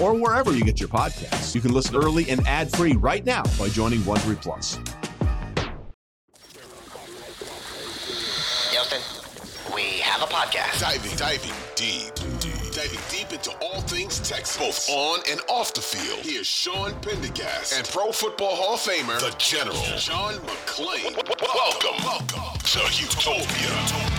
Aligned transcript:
or 0.00 0.14
wherever 0.14 0.52
you 0.52 0.64
get 0.64 0.80
your 0.80 0.88
podcasts. 0.88 1.54
You 1.54 1.60
can 1.60 1.72
listen 1.72 1.96
early 1.96 2.28
and 2.30 2.46
ad 2.46 2.70
free 2.70 2.94
right 2.94 3.24
now 3.24 3.42
by 3.58 3.68
joining 3.68 4.00
Wondery 4.00 4.40
Plus. 4.40 4.78
Houston, 8.70 9.00
we 9.74 9.98
have 10.00 10.22
a 10.22 10.26
podcast. 10.26 10.80
Diving, 10.80 11.16
diving 11.16 11.52
deep, 11.74 12.14
diving 12.72 13.00
deep 13.10 13.32
into 13.32 13.50
all 13.62 13.80
things 13.82 14.18
Texas, 14.20 14.56
both 14.56 14.90
on 14.90 15.20
and 15.30 15.40
off 15.48 15.74
the 15.74 15.80
field. 15.80 16.20
Here's 16.20 16.46
Sean 16.46 16.92
Pendergast 17.00 17.76
and 17.76 17.86
Pro 17.88 18.12
Football 18.12 18.56
Hall 18.56 18.74
of 18.74 18.80
Famer, 18.80 19.18
the 19.20 19.34
General 19.38 19.76
John 19.96 20.34
McClain. 20.34 21.16
Welcome, 21.42 22.04
welcome 22.04 22.58
to 22.60 22.80
Utopia. 23.00 24.17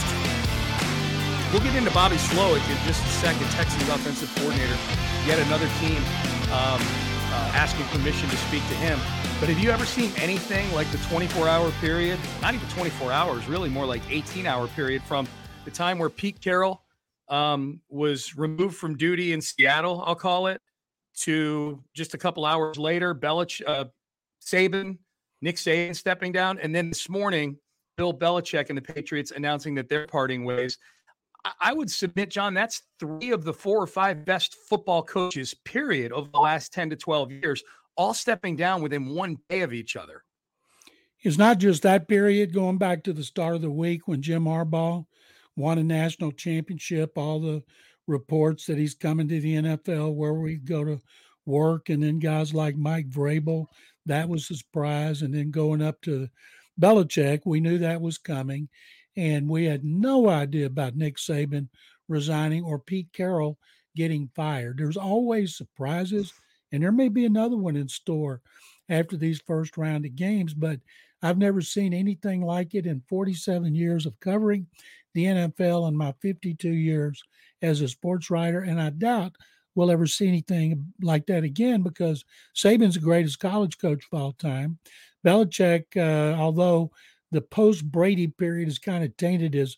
We'll 1.51 1.63
get 1.63 1.73
into 1.73 1.89
Bobby 1.89 2.15
Slowik 2.17 2.61
in 2.69 2.77
just 2.85 3.03
a 3.03 3.09
second, 3.09 3.47
Texans 3.49 3.89
offensive 3.89 4.31
coordinator. 4.35 4.77
Yet 5.25 5.39
another 5.47 5.67
team 5.79 5.97
um, 6.53 6.79
uh, 7.31 7.51
asking 7.55 7.85
permission 7.87 8.29
to 8.29 8.37
speak 8.37 8.61
to 8.67 8.75
him. 8.75 8.99
But 9.39 9.49
have 9.49 9.57
you 9.57 9.71
ever 9.71 9.83
seen 9.83 10.11
anything 10.17 10.71
like 10.73 10.91
the 10.91 10.99
24 11.09 11.47
hour 11.47 11.71
period? 11.81 12.19
Not 12.43 12.53
even 12.53 12.69
24 12.69 13.11
hours, 13.11 13.47
really 13.47 13.67
more 13.67 13.87
like 13.87 14.03
18 14.11 14.45
hour 14.45 14.67
period 14.67 15.01
from 15.01 15.27
the 15.65 15.71
time 15.71 15.97
where 15.97 16.11
Pete 16.11 16.39
Carroll 16.39 16.83
um, 17.29 17.81
was 17.89 18.37
removed 18.37 18.75
from 18.75 18.95
duty 18.95 19.33
in 19.33 19.41
Seattle, 19.41 20.03
I'll 20.05 20.13
call 20.13 20.45
it, 20.45 20.61
to 21.21 21.83
just 21.95 22.13
a 22.13 22.19
couple 22.19 22.45
hours 22.45 22.77
later, 22.77 23.15
Belich, 23.15 23.63
uh, 23.65 23.85
Saban, 24.39 24.99
Nick 25.41 25.55
Saban 25.55 25.95
stepping 25.95 26.31
down. 26.31 26.59
And 26.59 26.75
then 26.75 26.89
this 26.89 27.09
morning, 27.09 27.57
Bill 27.97 28.13
Belichick 28.13 28.69
and 28.69 28.77
the 28.77 28.83
Patriots 28.83 29.31
announcing 29.31 29.73
that 29.75 29.89
they're 29.89 30.05
parting 30.05 30.45
ways. 30.45 30.77
I- 31.45 31.73
would 31.73 31.89
submit, 31.89 32.29
John, 32.29 32.53
that's 32.53 32.83
three 32.99 33.31
of 33.31 33.43
the 33.43 33.53
four 33.53 33.81
or 33.81 33.87
five 33.87 34.25
best 34.25 34.55
football 34.67 35.03
coaches, 35.03 35.53
period, 35.53 36.11
over 36.11 36.29
the 36.31 36.39
last 36.39 36.73
10 36.73 36.89
to 36.89 36.95
12 36.95 37.31
years, 37.31 37.63
all 37.95 38.13
stepping 38.13 38.55
down 38.55 38.81
within 38.81 39.07
one 39.07 39.37
day 39.49 39.61
of 39.61 39.73
each 39.73 39.95
other. 39.95 40.23
It's 41.21 41.37
not 41.37 41.57
just 41.57 41.83
that 41.83 42.07
period 42.07 42.53
going 42.53 42.77
back 42.77 43.03
to 43.03 43.13
the 43.13 43.23
start 43.23 43.55
of 43.55 43.61
the 43.61 43.71
week 43.71 44.07
when 44.07 44.21
Jim 44.21 44.45
Harbaugh 44.45 45.05
won 45.55 45.77
a 45.77 45.83
national 45.83 46.31
championship, 46.31 47.17
all 47.17 47.39
the 47.39 47.61
reports 48.07 48.65
that 48.65 48.77
he's 48.77 48.95
coming 48.95 49.27
to 49.27 49.39
the 49.39 49.55
NFL 49.55 50.13
where 50.13 50.33
we 50.33 50.55
go 50.55 50.83
to 50.83 50.99
work, 51.45 51.89
and 51.89 52.01
then 52.01 52.19
guys 52.19 52.53
like 52.53 52.75
Mike 52.75 53.09
Vrabel, 53.09 53.65
that 54.05 54.29
was 54.29 54.49
a 54.49 54.55
surprise. 54.55 55.21
And 55.21 55.33
then 55.33 55.51
going 55.51 55.81
up 55.81 56.01
to 56.01 56.29
Belichick, 56.79 57.41
we 57.45 57.59
knew 57.59 57.77
that 57.79 58.01
was 58.01 58.17
coming. 58.17 58.69
And 59.19 59.49
we 59.49 59.65
had 59.65 59.83
no 59.83 60.29
idea 60.29 60.65
about 60.65 60.95
Nick 60.95 61.17
Saban 61.17 61.67
resigning 62.07 62.63
or 62.63 62.79
Pete 62.79 63.09
Carroll 63.11 63.57
getting 63.93 64.29
fired. 64.33 64.77
There's 64.77 64.95
always 64.95 65.57
surprises, 65.57 66.31
and 66.71 66.81
there 66.81 66.93
may 66.93 67.09
be 67.09 67.25
another 67.25 67.57
one 67.57 67.75
in 67.75 67.89
store 67.89 68.39
after 68.87 69.17
these 69.17 69.41
first 69.45 69.75
round 69.75 70.05
of 70.05 70.15
games, 70.15 70.53
but 70.53 70.79
I've 71.21 71.37
never 71.37 71.59
seen 71.59 71.93
anything 71.93 72.41
like 72.41 72.75
it 72.75 72.85
in 72.85 73.03
47 73.09 73.75
years 73.75 74.05
of 74.05 74.17
covering 74.21 74.67
the 75.13 75.25
NFL 75.25 75.89
and 75.89 75.97
my 75.97 76.13
52 76.21 76.69
years 76.69 77.21
as 77.61 77.81
a 77.81 77.89
sports 77.89 78.29
writer. 78.29 78.61
And 78.61 78.81
I 78.81 78.89
doubt 78.89 79.35
we'll 79.75 79.91
ever 79.91 80.07
see 80.07 80.29
anything 80.29 80.93
like 81.01 81.25
that 81.25 81.43
again 81.43 81.81
because 81.81 82.23
Saban's 82.55 82.93
the 82.93 83.01
greatest 83.01 83.41
college 83.41 83.77
coach 83.79 84.05
of 84.09 84.17
all 84.17 84.31
time. 84.31 84.79
Belichick, 85.25 85.97
uh, 85.97 86.39
although 86.39 86.91
the 87.31 87.41
post 87.41 87.89
Brady 87.91 88.27
period 88.27 88.67
has 88.67 88.79
kind 88.79 89.03
of 89.03 89.15
tainted 89.17 89.53
his 89.53 89.77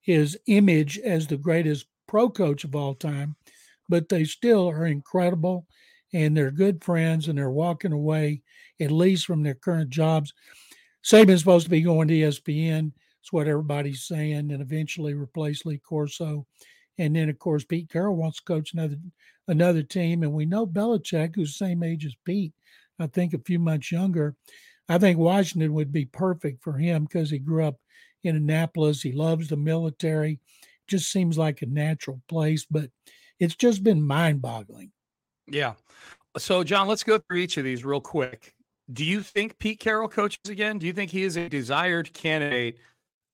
his 0.00 0.38
image 0.46 0.98
as 1.00 1.26
the 1.26 1.36
greatest 1.36 1.86
pro 2.06 2.30
coach 2.30 2.62
of 2.64 2.76
all 2.76 2.94
time, 2.94 3.36
but 3.88 4.08
they 4.08 4.24
still 4.24 4.68
are 4.70 4.86
incredible 4.86 5.66
and 6.12 6.36
they're 6.36 6.52
good 6.52 6.82
friends 6.84 7.26
and 7.28 7.36
they're 7.36 7.50
walking 7.50 7.92
away 7.92 8.42
at 8.80 8.92
least 8.92 9.26
from 9.26 9.42
their 9.42 9.54
current 9.54 9.90
jobs. 9.90 10.32
Saban's 11.04 11.40
supposed 11.40 11.64
to 11.64 11.70
be 11.70 11.82
going 11.82 12.08
to 12.08 12.14
ESPN. 12.14 12.92
It's 13.20 13.32
what 13.32 13.48
everybody's 13.48 14.04
saying, 14.04 14.52
and 14.52 14.62
eventually 14.62 15.14
replace 15.14 15.64
Lee 15.64 15.78
Corso 15.78 16.46
And 16.98 17.16
then 17.16 17.28
of 17.28 17.38
course 17.38 17.64
Pete 17.64 17.90
Carroll 17.90 18.16
wants 18.16 18.38
to 18.38 18.44
coach 18.44 18.72
another 18.72 18.96
another 19.48 19.82
team, 19.82 20.22
and 20.22 20.32
we 20.32 20.46
know 20.46 20.66
Belichick, 20.66 21.36
who's 21.36 21.56
the 21.56 21.66
same 21.66 21.82
age 21.82 22.04
as 22.06 22.14
Pete, 22.24 22.52
I 22.98 23.06
think 23.06 23.34
a 23.34 23.38
few 23.38 23.58
months 23.60 23.92
younger. 23.92 24.36
I 24.88 24.98
think 24.98 25.18
Washington 25.18 25.72
would 25.74 25.92
be 25.92 26.04
perfect 26.04 26.62
for 26.62 26.74
him 26.74 27.04
because 27.04 27.30
he 27.30 27.38
grew 27.38 27.64
up 27.64 27.76
in 28.22 28.36
Annapolis. 28.36 29.02
He 29.02 29.12
loves 29.12 29.48
the 29.48 29.56
military. 29.56 30.40
Just 30.86 31.10
seems 31.10 31.36
like 31.36 31.62
a 31.62 31.66
natural 31.66 32.20
place, 32.28 32.66
but 32.70 32.90
it's 33.40 33.56
just 33.56 33.82
been 33.82 34.02
mind 34.02 34.40
boggling. 34.40 34.92
Yeah. 35.48 35.74
So, 36.38 36.62
John, 36.62 36.86
let's 36.86 37.02
go 37.02 37.18
through 37.18 37.38
each 37.38 37.56
of 37.56 37.64
these 37.64 37.84
real 37.84 38.00
quick. 38.00 38.54
Do 38.92 39.04
you 39.04 39.22
think 39.22 39.58
Pete 39.58 39.80
Carroll 39.80 40.08
coaches 40.08 40.48
again? 40.48 40.78
Do 40.78 40.86
you 40.86 40.92
think 40.92 41.10
he 41.10 41.24
is 41.24 41.36
a 41.36 41.48
desired 41.48 42.12
candidate 42.12 42.78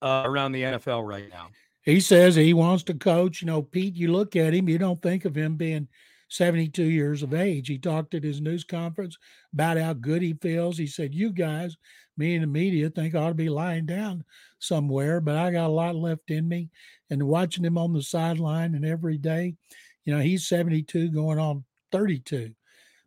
uh, 0.01 0.23
around 0.25 0.53
the 0.53 0.63
NFL 0.63 1.07
right 1.07 1.29
now? 1.29 1.49
He 1.83 2.01
says 2.01 2.35
he 2.35 2.55
wants 2.55 2.85
to 2.85 2.95
coach. 2.95 3.43
You 3.43 3.47
know, 3.47 3.61
Pete, 3.61 3.97
you 3.97 4.13
look 4.13 4.37
at 4.37 4.55
him, 4.55 4.69
you 4.69 4.79
don't 4.79 5.03
think 5.03 5.25
of 5.25 5.37
him 5.37 5.57
being 5.57 5.89
72 6.33 6.83
years 6.83 7.23
of 7.23 7.35
age. 7.35 7.69
He 7.69 7.77
talked 7.77 8.15
at 8.15 8.25
his 8.25 8.41
news 8.41 8.65
conference 8.65 9.19
about 9.53 9.77
how 9.77 9.93
good 9.93 10.23
he 10.23 10.33
feels. 10.33 10.79
He 10.79 10.87
said, 10.87 11.15
You 11.15 11.31
guys, 11.31 11.77
me 12.17 12.35
and 12.35 12.43
the 12.43 12.47
media, 12.47 12.89
think 12.89 13.15
I 13.15 13.19
ought 13.19 13.29
to 13.29 13.35
be 13.35 13.51
lying 13.51 13.85
down 13.85 14.25
somewhere, 14.59 15.21
but 15.21 15.37
I 15.37 15.51
got 15.51 15.67
a 15.67 15.69
lot 15.69 15.95
left 15.95 16.31
in 16.31 16.49
me. 16.49 16.71
And 17.11 17.23
watching 17.25 17.65
him 17.65 17.77
on 17.77 17.93
the 17.93 18.03
sideline 18.03 18.75
and 18.75 18.85
every 18.85 19.19
day, 19.19 19.55
you 20.07 20.15
know, 20.15 20.21
he's 20.21 20.49
72 20.49 21.11
going 21.11 21.39
on 21.39 21.65
32. 21.93 22.55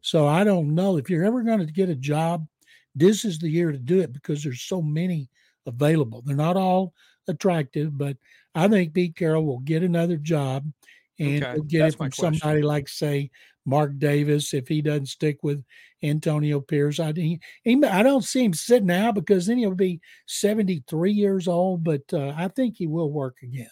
So 0.01 0.27
I 0.27 0.43
don't 0.43 0.75
know 0.75 0.97
if 0.97 1.09
you're 1.09 1.25
ever 1.25 1.41
going 1.41 1.65
to 1.65 1.73
get 1.73 1.89
a 1.89 1.95
job, 1.95 2.45
this 2.93 3.25
is 3.25 3.39
the 3.39 3.49
year 3.49 3.71
to 3.71 3.79
do 3.79 4.01
it 4.01 4.13
because 4.13 4.43
there's 4.43 4.61
so 4.61 4.83
many 4.83 5.29
available. 5.65 6.21
They're 6.23 6.35
not 6.35 6.57
all 6.57 6.93
attractive, 7.27 7.97
but 7.97 8.17
I 8.53 8.67
think 8.67 8.93
Pete 8.93 9.15
Carroll 9.15 9.45
will 9.45 9.59
get 9.59 9.81
another 9.81 10.17
job 10.17 10.71
and 11.19 11.43
okay. 11.43 11.61
get 11.67 11.79
That's 11.79 11.95
it 11.95 11.97
from 11.97 12.11
somebody 12.11 12.61
like, 12.61 12.87
say, 12.87 13.29
Mark 13.65 13.97
Davis 13.97 14.53
if 14.53 14.67
he 14.67 14.81
doesn't 14.81 15.07
stick 15.07 15.39
with 15.41 15.63
Antonio 16.03 16.61
Pierce. 16.61 16.99
I, 16.99 17.13
he, 17.13 17.39
he, 17.63 17.83
I 17.83 18.03
don't 18.03 18.23
see 18.23 18.43
him 18.43 18.53
sitting 18.53 18.91
out 18.91 19.15
because 19.15 19.47
then 19.47 19.57
he'll 19.57 19.73
be 19.73 19.99
73 20.27 21.11
years 21.11 21.47
old, 21.47 21.83
but 21.83 22.03
uh, 22.13 22.33
I 22.35 22.47
think 22.49 22.77
he 22.77 22.87
will 22.87 23.11
work 23.11 23.37
again. 23.41 23.69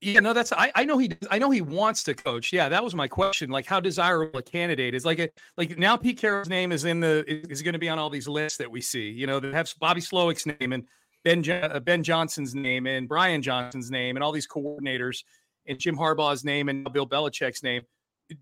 Yeah, 0.00 0.20
no, 0.20 0.32
that's 0.32 0.52
I, 0.52 0.70
I 0.76 0.84
know 0.84 0.96
he 0.96 1.10
I 1.28 1.40
know 1.40 1.50
he 1.50 1.60
wants 1.60 2.04
to 2.04 2.14
coach. 2.14 2.52
Yeah, 2.52 2.68
that 2.68 2.84
was 2.84 2.94
my 2.94 3.08
question. 3.08 3.50
Like, 3.50 3.66
how 3.66 3.80
desirable 3.80 4.38
a 4.38 4.42
candidate 4.42 4.94
is 4.94 5.04
like 5.04 5.18
a 5.18 5.28
like 5.56 5.76
now 5.76 5.96
Pete 5.96 6.18
Carroll's 6.18 6.48
name 6.48 6.70
is 6.70 6.84
in 6.84 7.00
the 7.00 7.24
is 7.50 7.62
going 7.62 7.72
to 7.72 7.80
be 7.80 7.88
on 7.88 7.98
all 7.98 8.08
these 8.08 8.28
lists 8.28 8.58
that 8.58 8.70
we 8.70 8.80
see. 8.80 9.10
You 9.10 9.26
know, 9.26 9.40
that 9.40 9.52
have 9.52 9.74
Bobby 9.80 10.00
Slowik's 10.00 10.46
name 10.46 10.72
and 10.72 10.84
Ben 11.24 11.42
uh, 11.50 11.80
Ben 11.80 12.04
Johnson's 12.04 12.54
name 12.54 12.86
and 12.86 13.08
Brian 13.08 13.42
Johnson's 13.42 13.90
name 13.90 14.16
and 14.16 14.22
all 14.22 14.30
these 14.30 14.46
coordinators 14.46 15.24
and 15.68 15.78
Jim 15.78 15.96
Harbaugh's 15.96 16.44
name 16.44 16.68
and 16.68 16.90
Bill 16.92 17.06
Belichick's 17.06 17.62
name. 17.62 17.82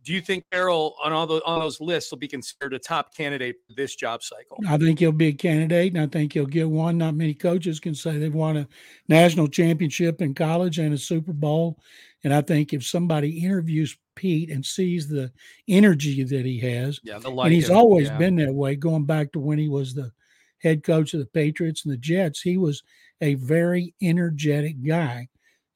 Do 0.03 0.13
you 0.13 0.21
think 0.21 0.45
Carroll 0.51 0.97
on 1.03 1.13
all 1.13 1.29
the 1.29 1.41
on 1.45 1.61
those 1.61 1.81
lists 1.81 2.11
will 2.11 2.19
be 2.19 2.27
considered 2.27 2.75
a 2.75 2.79
top 2.79 3.15
candidate 3.15 3.57
for 3.69 3.75
this 3.75 3.95
job 3.95 4.21
cycle? 4.21 4.59
I 4.69 4.77
think 4.79 4.99
he'll 4.99 5.13
be 5.13 5.29
a 5.29 5.33
candidate, 5.33 5.93
and 5.93 6.03
I 6.03 6.07
think 6.07 6.33
he'll 6.33 6.45
get 6.45 6.69
one. 6.69 6.99
Not 6.99 7.15
many 7.15 7.35
coaches 7.35 7.79
can 7.79 7.95
say 7.95 8.19
they've 8.19 8.35
won 8.35 8.57
a 8.57 8.69
national 9.09 9.47
championship 9.47 10.21
in 10.21 10.35
college 10.35 10.81
and 10.81 10.93
a 10.93 10.99
Super 10.99 11.33
Bowl. 11.33 11.79
And 12.25 12.35
I 12.35 12.41
think 12.41 12.73
if 12.73 12.85
somebody 12.85 13.45
interviews 13.45 13.97
Pete 14.17 14.51
and 14.51 14.67
sees 14.67 15.07
the 15.07 15.31
energy 15.69 16.25
that 16.25 16.45
he 16.45 16.59
has, 16.61 16.99
yeah, 17.05 17.19
like 17.19 17.47
and 17.47 17.55
he's 17.55 17.69
him. 17.69 17.77
always 17.77 18.09
yeah. 18.09 18.19
been 18.19 18.35
that 18.37 18.53
way, 18.53 18.75
going 18.75 19.05
back 19.05 19.31
to 19.33 19.39
when 19.39 19.59
he 19.59 19.69
was 19.69 19.95
the 19.95 20.11
head 20.59 20.83
coach 20.83 21.15
of 21.15 21.21
the 21.21 21.27
Patriots 21.27 21.85
and 21.85 21.93
the 21.93 21.99
Jets, 21.99 22.41
he 22.41 22.57
was 22.57 22.83
a 23.21 23.35
very 23.35 23.95
energetic 24.03 24.83
guy. 24.85 25.29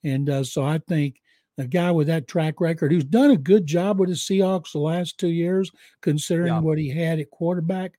And 0.03 0.29
uh, 0.29 0.43
so 0.43 0.65
I 0.65 0.79
think 0.79 1.20
a 1.61 1.67
guy 1.67 1.91
with 1.91 2.07
that 2.07 2.29
track 2.29 2.61
record 2.61 2.93
who's 2.93 3.05
done 3.05 3.31
a 3.31 3.37
good 3.37 3.67
job 3.67 4.01
with 4.01 4.09
the 4.09 4.15
Seahawks 4.15 4.73
the 4.73 4.79
last 4.79 5.19
two 5.19 5.29
years, 5.29 5.71
considering 6.01 6.55
yeah. 6.55 6.61
what 6.61 6.79
he 6.79 6.91
had 6.91 7.19
at 7.21 7.31
quarterback, 7.31 7.93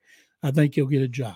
I 0.44 0.52
think 0.52 0.76
he'll 0.76 0.88
get 0.88 1.02
a 1.02 1.08
job. 1.08 1.36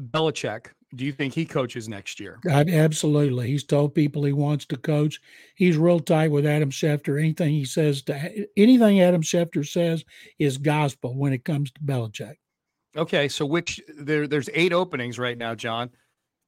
Belichick, 0.00 0.66
do 0.94 1.04
you 1.04 1.12
think 1.12 1.34
he 1.34 1.44
coaches 1.44 1.88
next 1.88 2.18
year? 2.18 2.38
Absolutely. 2.48 3.48
He's 3.48 3.64
told 3.64 3.94
people 3.94 4.24
he 4.24 4.32
wants 4.32 4.64
to 4.66 4.76
coach. 4.76 5.20
He's 5.54 5.76
real 5.76 6.00
tight 6.00 6.30
with 6.30 6.46
Adam 6.46 6.70
Schefter. 6.70 7.18
Anything 7.18 7.50
he 7.50 7.64
says 7.64 8.02
to 8.04 8.46
anything 8.56 9.02
Adam 9.02 9.22
Schefter 9.22 9.66
says 9.66 10.04
is 10.38 10.56
gospel 10.56 11.16
when 11.16 11.32
it 11.32 11.44
comes 11.44 11.70
to 11.72 11.80
Belichick. 11.80 12.36
Okay, 12.96 13.28
so 13.28 13.44
which 13.44 13.80
there 13.98 14.26
there's 14.26 14.48
eight 14.54 14.72
openings 14.72 15.18
right 15.18 15.36
now, 15.36 15.54
John. 15.54 15.90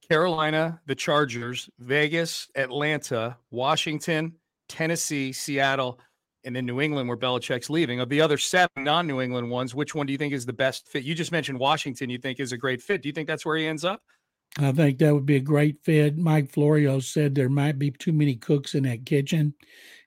Carolina, 0.09 0.81
the 0.87 0.95
Chargers, 0.95 1.69
Vegas, 1.79 2.49
Atlanta, 2.55 3.37
Washington, 3.51 4.33
Tennessee, 4.71 5.33
Seattle, 5.33 5.99
and 6.43 6.55
then 6.55 6.65
New 6.65 6.81
England, 6.81 7.07
where 7.07 7.17
Belichick's 7.17 7.69
leaving. 7.69 7.99
Of 7.99 8.09
the 8.09 8.21
other 8.21 8.37
seven 8.37 8.69
non-New 8.77 9.21
England 9.21 9.49
ones, 9.49 9.75
which 9.75 9.93
one 9.93 10.07
do 10.07 10.13
you 10.13 10.17
think 10.17 10.33
is 10.33 10.45
the 10.45 10.53
best 10.53 10.87
fit? 10.87 11.03
You 11.03 11.13
just 11.13 11.31
mentioned 11.31 11.59
Washington. 11.59 12.09
You 12.09 12.17
think 12.17 12.39
is 12.39 12.53
a 12.53 12.57
great 12.57 12.81
fit. 12.81 13.03
Do 13.03 13.09
you 13.09 13.13
think 13.13 13.27
that's 13.27 13.45
where 13.45 13.57
he 13.57 13.67
ends 13.67 13.83
up? 13.83 14.01
I 14.57 14.71
think 14.71 14.97
that 14.97 15.13
would 15.13 15.25
be 15.25 15.35
a 15.35 15.41
great 15.41 15.83
fit. 15.83 16.17
Mike 16.17 16.49
Florio 16.49 16.99
said 16.99 17.35
there 17.35 17.49
might 17.49 17.77
be 17.77 17.91
too 17.91 18.11
many 18.11 18.35
cooks 18.35 18.75
in 18.75 18.83
that 18.83 19.05
kitchen, 19.05 19.53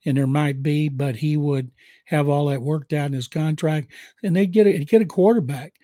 and 0.04 0.16
there 0.16 0.26
might 0.26 0.62
be, 0.62 0.88
but 0.88 1.16
he 1.16 1.36
would 1.36 1.70
have 2.06 2.28
all 2.28 2.46
that 2.46 2.60
worked 2.60 2.92
out 2.92 3.06
in 3.06 3.12
his 3.12 3.28
contract, 3.28 3.90
and 4.22 4.34
they'd 4.34 4.52
get 4.52 4.66
a 4.66 4.84
get 4.84 5.02
a 5.02 5.06
quarterback. 5.06 5.74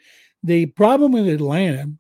The 0.43 0.67
problem 0.67 1.13
with 1.13 1.29
Atlanta 1.29 1.93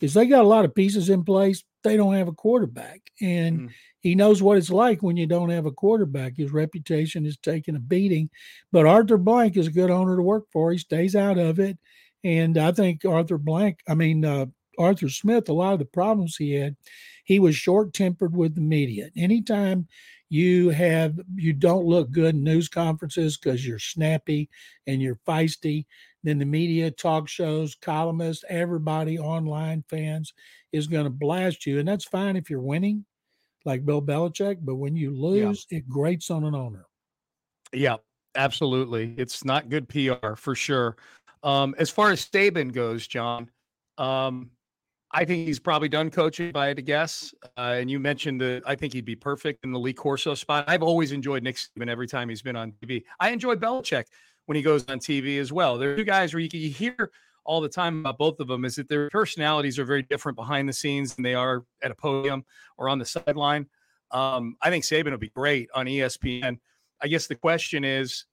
is 0.00 0.14
they 0.14 0.26
got 0.26 0.44
a 0.44 0.48
lot 0.48 0.64
of 0.64 0.74
pieces 0.74 1.08
in 1.08 1.24
place. 1.24 1.62
They 1.84 1.96
don't 1.96 2.14
have 2.14 2.28
a 2.28 2.32
quarterback, 2.32 3.00
and 3.20 3.60
mm 3.60 3.70
he 4.02 4.16
knows 4.16 4.42
what 4.42 4.58
it's 4.58 4.70
like 4.70 5.00
when 5.00 5.16
you 5.16 5.26
don't 5.26 5.50
have 5.50 5.64
a 5.64 5.70
quarterback. 5.70 6.36
His 6.36 6.50
reputation 6.50 7.24
is 7.24 7.36
taking 7.36 7.76
a 7.76 7.80
beating. 7.80 8.30
But 8.72 8.84
Arthur 8.84 9.16
Blank 9.16 9.56
is 9.56 9.68
a 9.68 9.72
good 9.72 9.90
owner 9.90 10.16
to 10.16 10.22
work 10.22 10.46
for. 10.52 10.72
He 10.72 10.78
stays 10.78 11.14
out 11.14 11.38
of 11.38 11.60
it. 11.60 11.78
And 12.24 12.58
I 12.58 12.72
think 12.72 13.04
Arthur 13.04 13.38
Blank, 13.38 13.78
I 13.88 13.94
mean, 13.94 14.24
uh, 14.24 14.46
Arthur 14.76 15.08
Smith, 15.08 15.48
a 15.48 15.52
lot 15.52 15.72
of 15.72 15.78
the 15.78 15.84
problems 15.84 16.36
he 16.36 16.52
had, 16.54 16.76
he 17.24 17.38
was 17.38 17.54
short 17.54 17.94
tempered 17.94 18.36
with 18.36 18.56
the 18.56 18.60
media. 18.60 19.10
Anytime 19.16 19.86
you 20.28 20.70
have, 20.70 21.20
you 21.36 21.52
don't 21.52 21.86
look 21.86 22.10
good 22.10 22.34
in 22.34 22.42
news 22.42 22.68
conferences 22.68 23.36
because 23.36 23.64
you're 23.64 23.78
snappy 23.78 24.50
and 24.88 25.00
you're 25.00 25.20
feisty, 25.28 25.86
then 26.24 26.38
the 26.38 26.44
media, 26.44 26.90
talk 26.90 27.28
shows, 27.28 27.76
columnists, 27.76 28.44
everybody, 28.48 29.18
online 29.18 29.84
fans 29.88 30.32
is 30.72 30.88
going 30.88 31.04
to 31.04 31.10
blast 31.10 31.66
you. 31.66 31.78
And 31.78 31.86
that's 31.86 32.04
fine 32.04 32.34
if 32.34 32.50
you're 32.50 32.60
winning 32.60 33.04
like 33.64 33.84
Bill 33.84 34.02
Belichick, 34.02 34.58
but 34.62 34.76
when 34.76 34.96
you 34.96 35.10
lose, 35.10 35.66
yeah. 35.70 35.78
it 35.78 35.88
grates 35.88 36.30
on 36.30 36.44
an 36.44 36.54
owner. 36.54 36.86
Yeah, 37.72 37.96
absolutely. 38.36 39.14
It's 39.16 39.44
not 39.44 39.68
good 39.68 39.88
PR 39.88 40.34
for 40.36 40.54
sure. 40.54 40.96
Um, 41.42 41.74
as 41.78 41.90
far 41.90 42.10
as 42.10 42.24
Saban 42.24 42.72
goes, 42.72 43.06
John, 43.06 43.50
um, 43.98 44.50
I 45.10 45.24
think 45.24 45.46
he's 45.46 45.58
probably 45.58 45.88
done 45.88 46.10
coaching, 46.10 46.48
if 46.48 46.56
I 46.56 46.68
had 46.68 46.76
to 46.76 46.82
guess. 46.82 47.34
Uh, 47.56 47.76
and 47.78 47.90
you 47.90 47.98
mentioned 47.98 48.40
that 48.40 48.62
I 48.64 48.74
think 48.74 48.94
he'd 48.94 49.04
be 49.04 49.16
perfect 49.16 49.64
in 49.64 49.72
the 49.72 49.78
Lee 49.78 49.92
Corso 49.92 50.34
spot. 50.34 50.64
I've 50.68 50.82
always 50.82 51.12
enjoyed 51.12 51.42
Nick 51.42 51.56
Saban 51.56 51.88
every 51.88 52.06
time 52.06 52.28
he's 52.28 52.42
been 52.42 52.56
on 52.56 52.72
TV. 52.82 53.02
I 53.20 53.30
enjoy 53.30 53.56
Belichick 53.56 54.04
when 54.46 54.56
he 54.56 54.62
goes 54.62 54.88
on 54.88 54.98
TV 54.98 55.38
as 55.38 55.52
well. 55.52 55.76
There 55.76 55.92
are 55.92 55.96
two 55.96 56.04
guys 56.04 56.32
where 56.32 56.40
you, 56.40 56.48
you 56.52 56.70
hear 56.70 57.10
all 57.44 57.60
the 57.60 57.68
time 57.68 58.00
about 58.00 58.18
both 58.18 58.40
of 58.40 58.48
them 58.48 58.64
is 58.64 58.76
that 58.76 58.88
their 58.88 59.08
personalities 59.10 59.78
are 59.78 59.84
very 59.84 60.02
different 60.02 60.36
behind 60.36 60.68
the 60.68 60.72
scenes 60.72 61.14
than 61.14 61.22
they 61.22 61.34
are 61.34 61.64
at 61.82 61.90
a 61.90 61.94
podium 61.94 62.44
or 62.76 62.88
on 62.88 62.98
the 62.98 63.04
sideline. 63.04 63.66
Um, 64.10 64.56
I 64.60 64.70
think 64.70 64.84
Saban 64.84 65.10
will 65.10 65.18
be 65.18 65.30
great 65.30 65.68
on 65.74 65.86
ESPN. 65.86 66.58
I 67.00 67.08
guess 67.08 67.26
the 67.26 67.34
question 67.34 67.84
is 67.84 68.26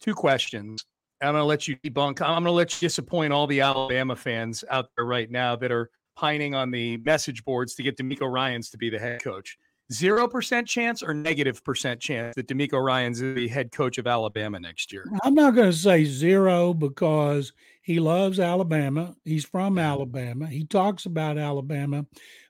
two 0.00 0.14
questions. 0.14 0.84
I'm 1.20 1.32
going 1.32 1.40
to 1.40 1.44
let 1.44 1.68
you 1.68 1.76
debunk. 1.76 2.20
I'm 2.20 2.34
going 2.34 2.44
to 2.44 2.50
let 2.52 2.80
you 2.80 2.86
disappoint 2.88 3.32
all 3.32 3.46
the 3.46 3.60
Alabama 3.60 4.16
fans 4.16 4.64
out 4.70 4.90
there 4.96 5.06
right 5.06 5.30
now 5.30 5.54
that 5.56 5.70
are 5.70 5.90
pining 6.16 6.54
on 6.54 6.70
the 6.70 6.98
message 6.98 7.44
boards 7.44 7.74
to 7.76 7.82
get 7.82 7.96
DeMeco 7.96 8.30
Ryans 8.30 8.70
to 8.70 8.78
be 8.78 8.90
the 8.90 8.98
head 8.98 9.22
coach. 9.22 9.56
Zero 9.92 10.26
percent 10.26 10.66
chance 10.66 11.02
or 11.02 11.14
negative 11.14 11.62
percent 11.64 12.00
chance 12.00 12.34
that 12.34 12.48
DeMeco 12.48 12.82
Ryans 12.82 13.20
the 13.20 13.48
head 13.48 13.72
coach 13.72 13.98
of 13.98 14.06
Alabama 14.06 14.58
next 14.58 14.92
year? 14.92 15.04
I'm 15.22 15.34
not 15.34 15.54
going 15.54 15.70
to 15.70 15.76
say 15.76 16.04
zero 16.04 16.72
because 16.74 17.52
he 17.82 18.00
loves 18.00 18.40
Alabama. 18.40 19.14
He's 19.24 19.44
from 19.44 19.74
mm-hmm. 19.74 19.80
Alabama. 19.80 20.46
He 20.46 20.64
talks 20.64 21.06
about 21.06 21.38
Alabama, 21.38 22.06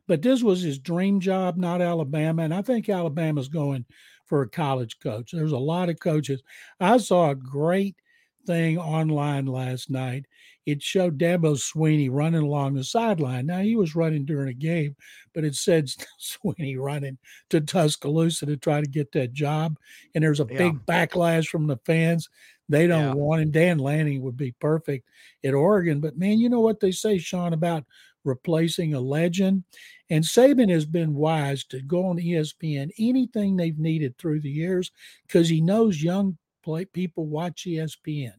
but 0.06 0.22
this 0.22 0.42
was 0.42 0.62
his 0.62 0.78
dream 0.78 1.20
job, 1.20 1.56
not 1.56 1.80
Alabama. 1.80 2.42
And 2.42 2.54
I 2.54 2.62
think 2.62 2.88
Alabama's 2.88 3.48
going 3.48 3.84
for 4.26 4.42
a 4.42 4.48
college 4.48 4.98
coach. 4.98 5.32
There's 5.32 5.52
a 5.52 5.58
lot 5.58 5.88
of 5.88 6.00
coaches. 6.00 6.42
I 6.80 6.98
saw 6.98 7.30
a 7.30 7.34
great 7.34 7.96
thing 8.46 8.78
online 8.78 9.46
last 9.46 9.90
night. 9.90 10.26
It 10.64 10.82
showed 10.82 11.18
Dabo 11.18 11.56
Swinney 11.56 12.08
running 12.10 12.42
along 12.42 12.74
the 12.74 12.84
sideline. 12.84 13.46
Now 13.46 13.60
he 13.60 13.74
was 13.74 13.96
running 13.96 14.24
during 14.24 14.48
a 14.48 14.54
game, 14.54 14.94
but 15.34 15.44
it 15.44 15.54
said 15.56 15.90
Swinney 16.20 16.78
running 16.78 17.18
to 17.50 17.60
Tuscaloosa 17.60 18.46
to 18.46 18.56
try 18.56 18.80
to 18.80 18.86
get 18.86 19.10
that 19.12 19.32
job. 19.32 19.76
And 20.14 20.22
there's 20.22 20.40
a 20.40 20.46
yeah. 20.50 20.58
big 20.58 20.86
backlash 20.86 21.48
from 21.48 21.66
the 21.66 21.78
fans. 21.84 22.28
They 22.68 22.86
don't 22.86 23.08
yeah. 23.08 23.14
want 23.14 23.42
him. 23.42 23.50
Dan 23.50 23.78
Lanning 23.78 24.22
would 24.22 24.36
be 24.36 24.52
perfect 24.52 25.08
at 25.44 25.54
Oregon. 25.54 26.00
But 26.00 26.16
man, 26.16 26.38
you 26.38 26.48
know 26.48 26.60
what 26.60 26.80
they 26.80 26.92
say, 26.92 27.18
Sean, 27.18 27.52
about 27.52 27.84
replacing 28.24 28.94
a 28.94 29.00
legend. 29.00 29.64
And 30.10 30.24
Saban 30.24 30.70
has 30.70 30.84
been 30.84 31.14
wise 31.14 31.64
to 31.64 31.80
go 31.82 32.06
on 32.06 32.18
ESPN 32.18 32.90
anything 32.98 33.56
they've 33.56 33.78
needed 33.78 34.16
through 34.16 34.40
the 34.40 34.50
years 34.50 34.90
because 35.26 35.48
he 35.48 35.60
knows 35.60 36.02
young 36.02 36.38
play, 36.62 36.84
people 36.84 37.26
watch 37.26 37.64
ESPN 37.66 38.34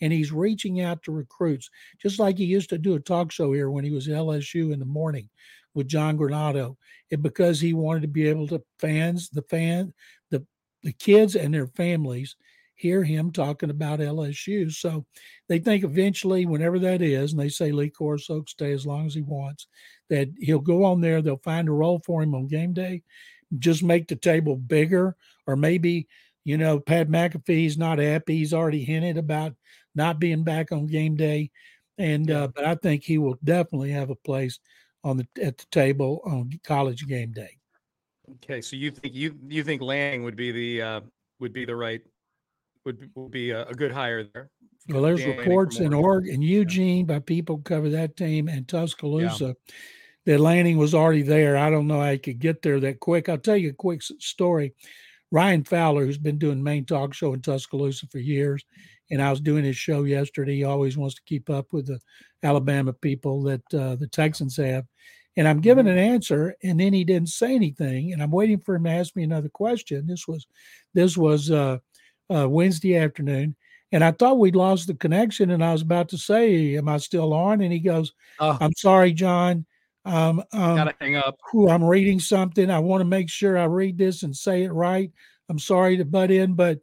and 0.00 0.12
he's 0.12 0.32
reaching 0.32 0.80
out 0.80 1.02
to 1.02 1.12
recruits 1.12 1.70
just 2.00 2.18
like 2.18 2.38
he 2.38 2.44
used 2.44 2.70
to 2.70 2.78
do 2.78 2.94
a 2.94 3.00
talk 3.00 3.32
show 3.32 3.52
here 3.52 3.70
when 3.70 3.84
he 3.84 3.90
was 3.90 4.08
at 4.08 4.14
LSU 4.14 4.72
in 4.72 4.78
the 4.78 4.84
morning 4.84 5.28
with 5.74 5.88
John 5.88 6.16
Granado. 6.16 6.76
It 7.10 7.22
because 7.22 7.60
he 7.60 7.74
wanted 7.74 8.02
to 8.02 8.08
be 8.08 8.28
able 8.28 8.46
to 8.48 8.62
fans, 8.78 9.28
the 9.30 9.42
fan, 9.42 9.92
the 10.30 10.46
the 10.82 10.92
kids 10.92 11.34
and 11.34 11.52
their 11.52 11.66
families 11.68 12.36
hear 12.76 13.04
him 13.04 13.30
talking 13.30 13.70
about 13.70 14.00
LSU. 14.00 14.70
So 14.72 15.06
they 15.48 15.58
think 15.58 15.84
eventually, 15.84 16.44
whenever 16.46 16.78
that 16.80 17.02
is, 17.02 17.32
and 17.32 17.40
they 17.40 17.48
say 17.48 17.72
Lee 17.72 17.90
Corso 17.90 18.44
stay 18.46 18.72
as 18.72 18.86
long 18.86 19.06
as 19.06 19.14
he 19.14 19.22
wants, 19.22 19.66
that 20.10 20.28
he'll 20.38 20.58
go 20.58 20.84
on 20.84 21.00
there. 21.00 21.22
They'll 21.22 21.36
find 21.38 21.68
a 21.68 21.72
role 21.72 22.00
for 22.04 22.22
him 22.22 22.34
on 22.34 22.48
game 22.48 22.72
day, 22.72 23.02
just 23.58 23.82
make 23.82 24.08
the 24.08 24.16
table 24.16 24.56
bigger, 24.56 25.16
or 25.46 25.56
maybe 25.56 26.08
you 26.44 26.56
know 26.58 26.78
Pat 26.78 27.08
McAfee's 27.08 27.78
not 27.78 27.98
happy. 27.98 28.36
He's 28.38 28.54
already 28.54 28.84
hinted 28.84 29.18
about 29.18 29.54
not 29.94 30.18
being 30.18 30.44
back 30.44 30.72
on 30.72 30.86
game 30.86 31.16
day, 31.16 31.50
and 31.98 32.30
uh, 32.30 32.48
but 32.54 32.64
I 32.64 32.74
think 32.74 33.02
he 33.02 33.18
will 33.18 33.38
definitely 33.42 33.90
have 33.90 34.10
a 34.10 34.16
place 34.16 34.58
on 35.02 35.16
the 35.16 35.26
at 35.42 35.58
the 35.58 35.66
table 35.70 36.20
on 36.24 36.50
college 36.64 37.06
game 37.06 37.32
day. 37.32 37.58
Okay, 38.36 38.60
so 38.60 38.76
you 38.76 38.90
think 38.90 39.14
you 39.14 39.36
you 39.48 39.62
think 39.64 39.82
Lanning 39.82 40.24
would 40.24 40.36
be 40.36 40.50
the 40.50 40.82
uh, 40.82 41.00
would 41.40 41.52
be 41.52 41.64
the 41.64 41.76
right 41.76 42.00
would 42.84 43.10
would 43.14 43.30
be 43.30 43.50
a, 43.50 43.66
a 43.66 43.74
good 43.74 43.92
hire 43.92 44.24
there. 44.24 44.50
Well, 44.88 45.02
there's 45.02 45.20
Dan 45.20 45.38
reports 45.38 45.78
in 45.78 45.94
Oregon, 45.94 46.34
in 46.34 46.42
Eugene 46.42 47.06
by 47.06 47.18
people 47.20 47.58
cover 47.58 47.88
that 47.90 48.16
team, 48.16 48.48
and 48.48 48.66
Tuscaloosa. 48.68 49.44
Yeah. 49.44 49.74
That 50.26 50.40
Lanning 50.40 50.78
was 50.78 50.94
already 50.94 51.20
there. 51.20 51.54
I 51.58 51.68
don't 51.68 51.86
know 51.86 52.00
how 52.00 52.12
he 52.12 52.16
could 52.16 52.38
get 52.38 52.62
there 52.62 52.80
that 52.80 52.98
quick. 52.98 53.28
I'll 53.28 53.36
tell 53.36 53.58
you 53.58 53.68
a 53.68 53.74
quick 53.74 54.00
story. 54.02 54.72
Ryan 55.34 55.64
Fowler, 55.64 56.06
who's 56.06 56.16
been 56.16 56.38
doing 56.38 56.62
main 56.62 56.84
talk 56.84 57.12
show 57.12 57.34
in 57.34 57.42
Tuscaloosa 57.42 58.06
for 58.06 58.18
years, 58.18 58.64
and 59.10 59.20
I 59.20 59.30
was 59.30 59.40
doing 59.40 59.64
his 59.64 59.76
show 59.76 60.04
yesterday. 60.04 60.54
He 60.54 60.62
always 60.64 60.96
wants 60.96 61.16
to 61.16 61.24
keep 61.26 61.50
up 61.50 61.72
with 61.72 61.88
the 61.88 61.98
Alabama 62.44 62.92
people 62.92 63.42
that 63.42 63.74
uh, 63.74 63.96
the 63.96 64.06
Texans 64.06 64.56
have. 64.58 64.84
And 65.36 65.48
I'm 65.48 65.60
giving 65.60 65.86
mm-hmm. 65.86 65.98
an 65.98 66.12
answer, 66.12 66.54
and 66.62 66.78
then 66.78 66.92
he 66.92 67.02
didn't 67.02 67.30
say 67.30 67.52
anything, 67.52 68.12
and 68.12 68.22
I'm 68.22 68.30
waiting 68.30 68.60
for 68.60 68.76
him 68.76 68.84
to 68.84 68.90
ask 68.90 69.16
me 69.16 69.24
another 69.24 69.48
question. 69.48 70.06
This 70.06 70.28
was, 70.28 70.46
this 70.94 71.16
was 71.16 71.50
uh, 71.50 71.78
uh, 72.32 72.48
Wednesday 72.48 72.96
afternoon, 72.96 73.56
and 73.90 74.04
I 74.04 74.12
thought 74.12 74.38
we'd 74.38 74.54
lost 74.54 74.86
the 74.86 74.94
connection, 74.94 75.50
and 75.50 75.64
I 75.64 75.72
was 75.72 75.82
about 75.82 76.10
to 76.10 76.16
say, 76.16 76.76
"Am 76.76 76.88
I 76.88 76.98
still 76.98 77.34
on?" 77.34 77.60
And 77.60 77.72
he 77.72 77.80
goes, 77.80 78.12
oh. 78.38 78.56
"I'm 78.60 78.72
sorry, 78.76 79.12
John. 79.12 79.66
Um, 80.04 80.42
um, 80.52 80.76
Gotta 80.76 80.94
hang 81.00 81.16
up. 81.16 81.38
I'm 81.68 81.84
reading 81.84 82.20
something. 82.20 82.70
I 82.70 82.78
want 82.78 83.00
to 83.00 83.06
make 83.06 83.30
sure 83.30 83.56
I 83.56 83.64
read 83.64 83.98
this 83.98 84.22
and 84.22 84.36
say 84.36 84.64
it 84.64 84.72
right. 84.72 85.10
I'm 85.48 85.58
sorry 85.58 85.96
to 85.98 86.04
butt 86.04 86.30
in, 86.30 86.54
but." 86.54 86.80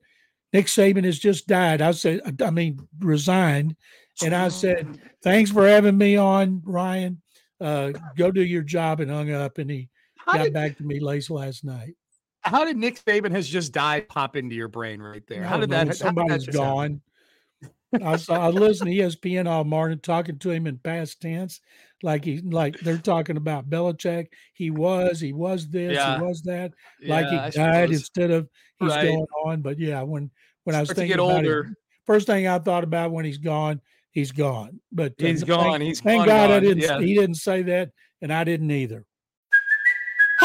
Nick 0.53 0.65
Saban 0.65 1.05
has 1.05 1.17
just 1.17 1.47
died. 1.47 1.81
I 1.81 1.91
said, 1.91 2.41
I 2.41 2.49
mean, 2.49 2.85
resigned. 2.99 3.77
And 4.21 4.35
I 4.35 4.49
said, 4.49 4.99
thanks 5.23 5.49
for 5.49 5.65
having 5.65 5.97
me 5.97 6.17
on, 6.17 6.61
Ryan. 6.65 7.21
Uh, 7.61 7.93
go 8.17 8.31
do 8.31 8.43
your 8.43 8.61
job 8.61 8.99
and 8.99 9.09
hung 9.09 9.31
up. 9.31 9.59
And 9.59 9.69
he 9.69 9.87
how 10.17 10.33
got 10.33 10.43
did, 10.43 10.53
back 10.53 10.77
to 10.77 10.83
me 10.83 10.99
late 10.99 11.29
last 11.29 11.63
night. 11.63 11.95
How 12.41 12.65
did 12.65 12.75
Nick 12.75 13.01
Saban 13.01 13.31
has 13.31 13.47
just 13.47 13.71
died 13.71 14.09
pop 14.09 14.35
into 14.35 14.53
your 14.53 14.67
brain 14.67 15.01
right 15.01 15.23
there? 15.27 15.43
How 15.43 15.57
did 15.57 15.69
know, 15.69 15.85
that? 15.85 15.95
Somebody's 15.95 16.45
that 16.47 16.53
gone. 16.53 17.01
I 18.03 18.15
saw 18.15 18.35
I 18.35 18.49
listened 18.49 18.89
to 18.89 18.95
ESPN 18.95 19.47
all 19.47 19.63
morning 19.63 19.99
talking 19.99 20.39
to 20.39 20.49
him 20.49 20.67
in 20.67 20.77
past 20.77 21.21
tense, 21.21 21.59
like 22.03 22.23
he 22.23 22.39
like 22.41 22.79
they're 22.79 22.97
talking 22.97 23.37
about 23.37 23.69
Belichick. 23.69 24.27
He 24.53 24.71
was, 24.71 25.19
he 25.19 25.33
was 25.33 25.69
this, 25.69 25.95
yeah. 25.95 26.17
he 26.17 26.23
was 26.23 26.41
that. 26.43 26.73
Like 27.05 27.25
yeah, 27.31 27.45
he 27.45 27.51
died 27.51 27.91
instead 27.91 28.31
of 28.31 28.49
he's 28.79 28.89
right. 28.89 29.07
going 29.07 29.25
on. 29.45 29.61
But 29.61 29.79
yeah, 29.79 30.01
when 30.01 30.31
when 30.63 30.75
I 30.75 30.81
was 30.81 30.91
thinking 30.91 31.15
about 31.15 31.35
older. 31.35 31.61
It, 31.61 31.77
first 32.05 32.27
thing 32.27 32.47
I 32.47 32.59
thought 32.59 32.83
about 32.83 33.11
when 33.11 33.25
he's 33.25 33.37
gone, 33.37 33.81
he's 34.11 34.31
gone. 34.31 34.79
But 34.91 35.13
uh, 35.21 35.25
he's 35.25 35.43
gone. 35.43 35.79
Thank, 35.79 35.83
he's 35.83 36.01
thank 36.01 36.19
gone, 36.19 36.27
God 36.27 36.47
gone. 36.47 36.57
I 36.57 36.59
didn't. 36.59 36.83
Yeah. 36.83 36.99
He 36.99 37.13
didn't 37.13 37.35
say 37.35 37.61
that, 37.63 37.91
and 38.21 38.31
I 38.31 38.43
didn't 38.43 38.71
either. 38.71 39.05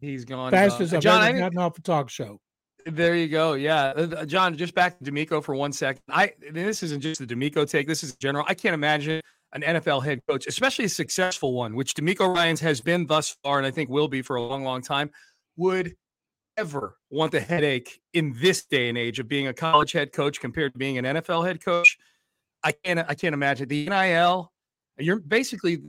He's 0.00 0.24
gone. 0.24 0.50
Fastest 0.50 0.92
uh, 0.92 0.96
I've 0.96 1.02
John, 1.02 1.24
ever 1.24 1.38
gotten 1.38 1.58
off 1.58 1.78
a 1.78 1.82
talk 1.82 2.10
show. 2.10 2.40
There 2.86 3.16
you 3.16 3.28
go. 3.28 3.54
Yeah, 3.54 3.86
uh, 3.86 4.24
John. 4.24 4.56
Just 4.56 4.74
back 4.74 4.98
to 4.98 5.10
DeMeco 5.10 5.42
for 5.42 5.54
one 5.54 5.72
second. 5.72 6.02
I 6.08 6.32
this 6.52 6.82
isn't 6.82 7.00
just 7.00 7.20
the 7.20 7.26
DeMeco 7.26 7.68
take. 7.68 7.86
This 7.86 8.02
is 8.02 8.16
general. 8.16 8.44
I 8.48 8.54
can't 8.54 8.74
imagine 8.74 9.20
an 9.52 9.62
NFL 9.62 10.04
head 10.04 10.20
coach, 10.28 10.46
especially 10.46 10.84
a 10.84 10.88
successful 10.88 11.54
one, 11.54 11.74
which 11.74 11.94
DeMeco 11.94 12.34
Ryans 12.34 12.60
has 12.60 12.80
been 12.80 13.06
thus 13.06 13.36
far, 13.42 13.58
and 13.58 13.66
I 13.66 13.70
think 13.70 13.90
will 13.90 14.08
be 14.08 14.22
for 14.22 14.36
a 14.36 14.42
long, 14.42 14.64
long 14.64 14.82
time, 14.82 15.10
would 15.56 15.94
ever 16.56 16.96
want 17.10 17.32
the 17.32 17.40
headache 17.40 18.00
in 18.12 18.34
this 18.40 18.64
day 18.64 18.88
and 18.88 18.98
age 18.98 19.18
of 19.18 19.28
being 19.28 19.46
a 19.46 19.54
college 19.54 19.92
head 19.92 20.12
coach 20.12 20.40
compared 20.40 20.72
to 20.72 20.78
being 20.78 20.98
an 20.98 21.04
NFL 21.04 21.46
head 21.46 21.64
coach. 21.64 21.96
I 22.62 22.72
can't 22.72 22.98
I 22.98 23.14
can't 23.14 23.34
imagine 23.34 23.68
the 23.68 23.88
NIL. 23.88 24.52
You're 24.98 25.20
basically 25.20 25.80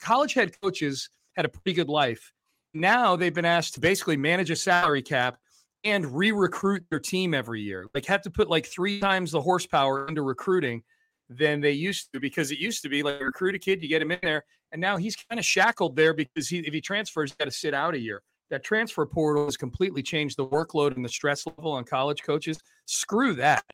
college 0.00 0.34
head 0.34 0.60
coaches 0.60 1.10
had 1.36 1.44
a 1.44 1.48
pretty 1.48 1.74
good 1.74 1.88
life. 1.88 2.32
Now 2.74 3.16
they've 3.16 3.34
been 3.34 3.44
asked 3.44 3.74
to 3.74 3.80
basically 3.80 4.16
manage 4.16 4.50
a 4.50 4.56
salary 4.56 5.02
cap 5.02 5.38
and 5.84 6.16
re-recruit 6.16 6.84
their 6.90 7.00
team 7.00 7.34
every 7.34 7.62
year. 7.62 7.86
Like 7.94 8.06
have 8.06 8.22
to 8.22 8.30
put 8.30 8.50
like 8.50 8.66
three 8.66 9.00
times 9.00 9.30
the 9.30 9.40
horsepower 9.40 10.06
into 10.06 10.22
recruiting 10.22 10.82
than 11.30 11.60
they 11.60 11.72
used 11.72 12.12
to 12.12 12.20
because 12.20 12.50
it 12.50 12.58
used 12.58 12.82
to 12.82 12.88
be 12.88 13.02
like 13.02 13.20
recruit 13.20 13.54
a 13.54 13.58
kid, 13.58 13.82
you 13.82 13.88
get 13.88 14.02
him 14.02 14.10
in 14.10 14.18
there, 14.22 14.44
and 14.72 14.80
now 14.80 14.96
he's 14.96 15.16
kind 15.16 15.38
of 15.38 15.44
shackled 15.44 15.96
there 15.96 16.14
because 16.14 16.48
he 16.48 16.58
if 16.58 16.72
he 16.72 16.80
transfers, 16.80 17.34
got 17.34 17.46
to 17.46 17.50
sit 17.50 17.74
out 17.74 17.94
a 17.94 17.98
year 17.98 18.22
that 18.50 18.64
transfer 18.64 19.04
portal 19.06 19.44
has 19.44 19.56
completely 19.56 20.02
changed 20.02 20.36
the 20.36 20.46
workload 20.46 20.96
and 20.96 21.04
the 21.04 21.08
stress 21.08 21.46
level 21.46 21.72
on 21.72 21.84
college 21.84 22.22
coaches. 22.22 22.58
Screw 22.86 23.34
that. 23.34 23.64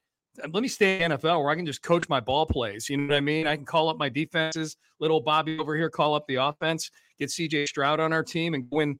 Uh, 0.42 0.48
let 0.52 0.62
me 0.62 0.68
stay 0.68 1.02
in 1.02 1.12
NFL 1.12 1.42
where 1.42 1.50
I 1.50 1.54
can 1.54 1.66
just 1.66 1.82
coach 1.82 2.08
my 2.08 2.20
ball 2.20 2.46
plays. 2.46 2.88
You 2.88 2.96
know 2.96 3.06
what 3.06 3.16
I 3.16 3.20
mean? 3.20 3.46
I 3.46 3.56
can 3.56 3.64
call 3.64 3.88
up 3.88 3.98
my 3.98 4.08
defenses. 4.08 4.76
Little 5.00 5.20
Bobby 5.20 5.58
over 5.58 5.76
here, 5.76 5.90
call 5.90 6.14
up 6.14 6.26
the 6.26 6.36
offense, 6.36 6.90
get 7.18 7.30
CJ 7.30 7.68
Stroud 7.68 8.00
on 8.00 8.12
our 8.12 8.22
team, 8.22 8.54
and 8.54 8.66
win 8.70 8.98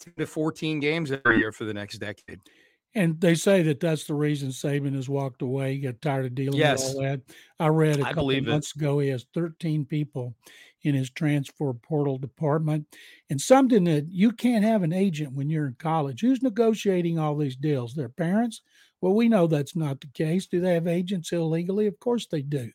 10 0.00 0.14
to 0.18 0.26
14 0.26 0.80
games 0.80 1.12
every 1.12 1.38
year 1.38 1.52
for 1.52 1.64
the 1.64 1.74
next 1.74 1.98
decade. 1.98 2.40
And 2.94 3.20
they 3.20 3.34
say 3.34 3.62
that 3.62 3.80
that's 3.80 4.04
the 4.04 4.14
reason 4.14 4.48
Saban 4.48 4.94
has 4.94 5.08
walked 5.08 5.42
away. 5.42 5.74
He 5.74 5.80
got 5.80 6.00
tired 6.00 6.26
of 6.26 6.34
dealing 6.34 6.58
yes. 6.58 6.88
with 6.88 6.96
all 6.96 7.02
that. 7.02 7.20
I 7.60 7.68
read 7.68 8.00
a 8.00 8.04
couple 8.04 8.40
months 8.40 8.72
it. 8.74 8.80
ago 8.80 8.98
he 8.98 9.08
has 9.08 9.26
13 9.34 9.84
people 9.84 10.34
in 10.82 10.94
his 10.94 11.10
transfer 11.10 11.72
portal 11.72 12.18
department. 12.18 12.86
And 13.30 13.40
something 13.40 13.84
that 13.84 14.06
you 14.10 14.32
can't 14.32 14.64
have 14.64 14.82
an 14.82 14.92
agent 14.92 15.32
when 15.32 15.50
you're 15.50 15.66
in 15.66 15.76
college. 15.78 16.20
Who's 16.20 16.42
negotiating 16.42 17.18
all 17.18 17.36
these 17.36 17.56
deals? 17.56 17.94
Their 17.94 18.08
parents? 18.08 18.62
Well, 19.00 19.14
we 19.14 19.28
know 19.28 19.46
that's 19.46 19.76
not 19.76 20.00
the 20.00 20.08
case. 20.08 20.46
Do 20.46 20.60
they 20.60 20.74
have 20.74 20.88
agents 20.88 21.30
illegally? 21.30 21.86
Of 21.86 22.00
course 22.00 22.26
they 22.26 22.42
do. 22.42 22.70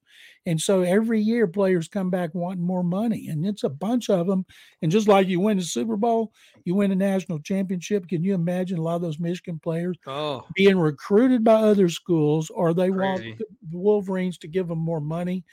And 0.46 0.60
so 0.60 0.82
every 0.82 1.22
year 1.22 1.48
players 1.48 1.90
come 1.90 2.10
back 2.10 2.34
wanting 2.34 2.64
more 2.64 2.84
money, 2.84 3.28
and 3.28 3.46
it's 3.46 3.64
a 3.64 3.70
bunch 3.70 4.10
of 4.10 4.28
them. 4.28 4.46
And 4.82 4.92
just 4.92 5.08
like 5.08 5.28
you 5.28 5.42
win 5.42 5.58
the 5.58 5.64
Super 5.64 5.98
Bowl, 5.98 6.32
you 6.64 6.76
win 6.76 6.92
a 6.92 6.96
national 6.96 7.40
championship. 7.40 8.08
Can 8.08 8.24
you 8.24 8.36
imagine 8.36 8.78
a 8.78 8.82
lot 8.82 8.96
of 8.96 9.02
those 9.02 9.20
Michigan 9.20 9.60
players 9.60 9.98
oh. 10.08 10.46
being 10.56 10.78
recruited 10.78 11.44
by 11.44 11.56
other 11.56 11.90
schools, 11.90 12.50
or 12.50 12.74
they 12.74 12.90
Crazy. 12.90 13.30
want 13.30 13.38
the 13.70 13.78
Wolverines 13.78 14.38
to 14.40 14.48
give 14.48 14.70
them 14.70 14.80
more 14.80 15.02
money? 15.02 15.44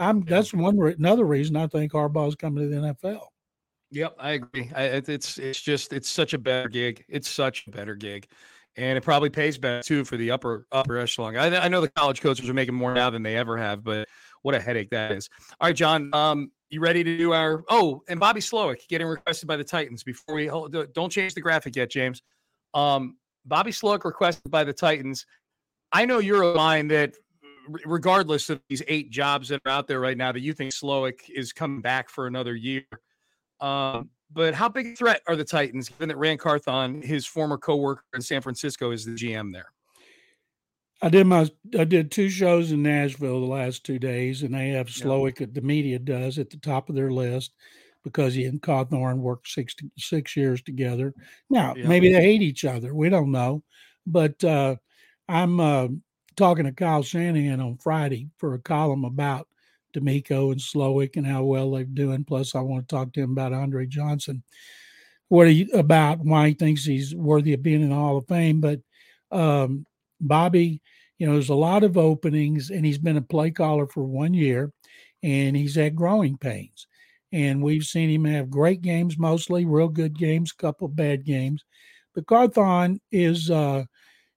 I'm 0.00 0.22
that's 0.22 0.52
one 0.54 0.78
re- 0.78 0.94
another 0.98 1.24
reason 1.24 1.56
I 1.56 1.66
think 1.66 1.92
is 1.94 2.34
coming 2.34 2.64
to 2.64 2.68
the 2.68 2.94
NFL. 2.94 3.26
Yep, 3.92 4.16
I 4.18 4.30
agree. 4.32 4.70
I, 4.74 4.84
it's 4.84 5.38
it's 5.38 5.60
just 5.60 5.92
it's 5.92 6.08
such 6.08 6.32
a 6.32 6.38
better 6.38 6.68
gig. 6.68 7.04
It's 7.08 7.28
such 7.28 7.66
a 7.66 7.70
better 7.70 7.94
gig, 7.94 8.28
and 8.76 8.96
it 8.96 9.02
probably 9.02 9.30
pays 9.30 9.58
better 9.58 9.82
too 9.82 10.04
for 10.04 10.16
the 10.16 10.30
upper 10.30 10.66
upper 10.72 10.96
echelon. 10.96 11.36
I, 11.36 11.64
I 11.64 11.68
know 11.68 11.80
the 11.80 11.90
college 11.90 12.20
coaches 12.20 12.48
are 12.48 12.54
making 12.54 12.74
more 12.74 12.94
now 12.94 13.10
than 13.10 13.22
they 13.22 13.36
ever 13.36 13.56
have, 13.58 13.84
but 13.84 14.08
what 14.42 14.54
a 14.54 14.60
headache 14.60 14.90
that 14.90 15.12
is. 15.12 15.28
All 15.60 15.68
right, 15.68 15.76
John, 15.76 16.10
um, 16.14 16.50
you 16.70 16.80
ready 16.80 17.04
to 17.04 17.18
do 17.18 17.32
our? 17.32 17.62
Oh, 17.68 18.02
and 18.08 18.18
Bobby 18.18 18.40
Slowik 18.40 18.86
getting 18.88 19.06
requested 19.06 19.48
by 19.48 19.56
the 19.56 19.64
Titans. 19.64 20.02
Before 20.02 20.34
we 20.34 20.46
hold, 20.46 20.74
don't 20.94 21.10
change 21.10 21.34
the 21.34 21.40
graphic 21.40 21.76
yet, 21.76 21.90
James. 21.90 22.22
Um, 22.72 23.16
Bobby 23.44 23.72
Slowik 23.72 24.04
requested 24.04 24.50
by 24.50 24.64
the 24.64 24.72
Titans. 24.72 25.26
I 25.92 26.04
know 26.04 26.20
you're 26.20 26.42
a 26.42 26.54
mind 26.54 26.92
that 26.92 27.16
regardless 27.68 28.50
of 28.50 28.60
these 28.68 28.82
eight 28.88 29.10
jobs 29.10 29.48
that 29.48 29.60
are 29.66 29.72
out 29.72 29.86
there 29.86 30.00
right 30.00 30.16
now, 30.16 30.32
that 30.32 30.40
you 30.40 30.52
think 30.52 30.72
Slowik 30.72 31.28
is 31.28 31.52
coming 31.52 31.80
back 31.80 32.08
for 32.08 32.26
another 32.26 32.54
year. 32.54 32.84
Um, 33.60 34.10
but 34.32 34.54
how 34.54 34.68
big 34.68 34.86
a 34.86 34.96
threat 34.96 35.22
are 35.26 35.36
the 35.36 35.44
Titans, 35.44 35.88
given 35.88 36.08
that 36.08 36.16
Ran 36.16 36.38
Carthon, 36.38 37.02
his 37.02 37.26
former 37.26 37.58
coworker 37.58 38.04
in 38.14 38.22
San 38.22 38.40
Francisco, 38.40 38.90
is 38.90 39.04
the 39.04 39.12
GM 39.12 39.52
there? 39.52 39.72
I 41.02 41.08
did 41.08 41.26
my 41.26 41.50
I 41.78 41.84
did 41.84 42.10
two 42.10 42.28
shows 42.28 42.72
in 42.72 42.82
Nashville 42.82 43.40
the 43.40 43.46
last 43.46 43.84
two 43.84 43.98
days, 43.98 44.42
and 44.42 44.54
they 44.54 44.70
have 44.70 44.88
Slowik. 44.88 45.40
Yeah. 45.40 45.46
The 45.52 45.62
media 45.62 45.98
does 45.98 46.38
at 46.38 46.50
the 46.50 46.58
top 46.58 46.88
of 46.88 46.94
their 46.94 47.10
list 47.10 47.52
because 48.04 48.34
he 48.34 48.44
and 48.44 48.60
Carthon 48.60 49.22
worked 49.22 49.48
six 49.48 49.74
six 49.96 50.36
years 50.36 50.62
together. 50.62 51.14
Now 51.48 51.74
yeah. 51.74 51.88
maybe 51.88 52.12
they 52.12 52.20
hate 52.20 52.42
each 52.42 52.64
other. 52.64 52.94
We 52.94 53.08
don't 53.08 53.32
know, 53.32 53.62
but 54.06 54.42
uh, 54.44 54.76
I'm 55.28 55.58
uh, 55.58 55.88
talking 56.36 56.64
to 56.64 56.72
Kyle 56.72 57.02
Shanahan 57.02 57.60
on 57.60 57.76
Friday 57.76 58.28
for 58.38 58.54
a 58.54 58.58
column 58.58 59.04
about 59.04 59.48
DeMeco 59.94 60.52
and 60.52 60.60
Slowik 60.60 61.16
and 61.16 61.26
how 61.26 61.44
well 61.44 61.70
they're 61.70 61.84
doing. 61.84 62.24
Plus, 62.24 62.54
I 62.54 62.60
want 62.60 62.88
to 62.88 62.94
talk 62.94 63.12
to 63.12 63.20
him 63.20 63.32
about 63.32 63.52
Andre 63.52 63.86
Johnson. 63.86 64.42
What 65.28 65.44
you 65.44 65.68
about 65.74 66.18
why 66.20 66.48
he 66.48 66.54
thinks 66.54 66.84
he's 66.84 67.14
worthy 67.14 67.52
of 67.52 67.62
being 67.62 67.82
in 67.82 67.90
the 67.90 67.94
Hall 67.94 68.16
of 68.16 68.26
Fame? 68.26 68.60
But 68.60 68.80
um, 69.30 69.86
Bobby, 70.20 70.80
you 71.18 71.26
know, 71.26 71.34
there's 71.34 71.50
a 71.50 71.54
lot 71.54 71.84
of 71.84 71.96
openings, 71.96 72.70
and 72.70 72.84
he's 72.84 72.98
been 72.98 73.16
a 73.16 73.22
play 73.22 73.50
caller 73.50 73.86
for 73.86 74.02
one 74.02 74.34
year, 74.34 74.72
and 75.22 75.56
he's 75.56 75.76
had 75.76 75.94
growing 75.94 76.36
pains. 76.36 76.86
And 77.32 77.62
we've 77.62 77.84
seen 77.84 78.10
him 78.10 78.24
have 78.24 78.50
great 78.50 78.82
games, 78.82 79.18
mostly 79.18 79.64
real 79.64 79.88
good 79.88 80.18
games, 80.18 80.52
a 80.52 80.60
couple 80.60 80.88
bad 80.88 81.24
games. 81.24 81.64
But 82.12 82.26
Carthon 82.26 83.00
is, 83.12 83.50
uh, 83.52 83.84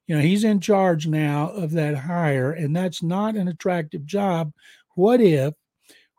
you 0.08 0.16
know, 0.16 0.22
he's 0.22 0.44
in 0.44 0.60
charge 0.60 1.08
now 1.08 1.50
of 1.50 1.72
that 1.72 1.96
hire, 1.96 2.52
and 2.52 2.76
that's 2.76 3.02
not 3.02 3.36
an 3.36 3.48
attractive 3.48 4.06
job. 4.06 4.52
What 4.96 5.22
if 5.22 5.54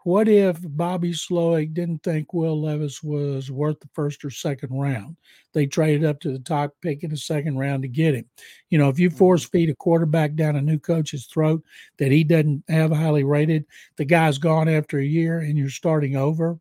what 0.05 0.29
if 0.29 0.59
Bobby 0.63 1.13
Slowik 1.13 1.73
didn't 1.73 2.03
think 2.03 2.35
Will 2.35 2.61
Levis 2.61 3.03
was 3.03 3.51
worth 3.51 3.81
the 3.81 3.89
first 3.95 4.23
or 4.23 4.31
second 4.31 4.79
round? 4.79 5.17
They 5.55 5.65
traded 5.65 6.05
up 6.05 6.21
to 6.21 6.31
the 6.31 6.41
top 6.41 6.75
pick 6.83 7.03
in 7.03 7.11
the 7.11 7.17
second 7.17 7.57
round 7.57 7.83
to 7.83 7.89
get 7.89 8.15
him. 8.15 8.27
You 8.69 8.77
know, 8.77 8.91
if 8.91 8.99
you 8.99 9.09
force 9.09 9.45
mm-hmm. 9.45 9.57
feed 9.57 9.71
a 9.71 9.75
quarterback 9.75 10.35
down 10.35 10.57
a 10.57 10.63
new 10.63 10.79
coach's 10.79 11.25
throat 11.25 11.63
that 11.97 12.13
he 12.13 12.23
doesn't 12.23 12.65
have 12.69 12.93
highly 12.93 13.25
rated, 13.25 13.65
the 13.97 14.05
guy's 14.05 14.37
gone 14.37 14.69
after 14.69 14.99
a 14.99 15.05
year 15.05 15.39
and 15.39 15.57
you're 15.57 15.71
starting 15.71 16.17
over. 16.17 16.59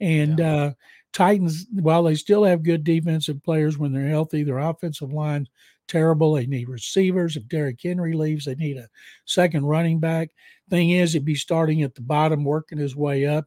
And 0.00 0.40
yeah. 0.40 0.54
uh, 0.54 0.72
Titans, 1.12 1.66
while 1.72 2.04
they 2.04 2.14
still 2.14 2.44
have 2.44 2.62
good 2.62 2.84
defensive 2.84 3.42
players 3.42 3.76
when 3.76 3.92
they're 3.92 4.08
healthy, 4.08 4.42
their 4.42 4.58
offensive 4.58 5.12
line 5.12 5.48
terrible. 5.90 6.34
They 6.34 6.46
need 6.46 6.68
receivers. 6.68 7.36
If 7.36 7.48
Derrick 7.48 7.80
Henry 7.82 8.14
leaves, 8.14 8.44
they 8.44 8.54
need 8.54 8.76
a 8.76 8.88
second 9.24 9.66
running 9.66 9.98
back. 9.98 10.30
Thing 10.68 10.90
is, 10.90 11.12
he'd 11.12 11.24
be 11.24 11.34
starting 11.34 11.82
at 11.82 11.94
the 11.94 12.00
bottom, 12.00 12.44
working 12.44 12.78
his 12.78 12.94
way 12.94 13.26
up. 13.26 13.46